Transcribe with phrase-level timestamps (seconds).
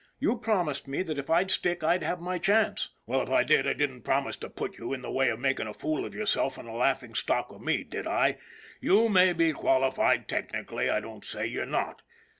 [0.17, 3.67] You promised me that if I'd stick I'd have my chance."" Well, if I did,
[3.67, 6.57] I didn't promise to put you in the way of making a fool of yourself
[6.57, 8.39] and a laughing stock of me, did I?
[8.79, 12.01] You may be qualified technically, I don't say you're not.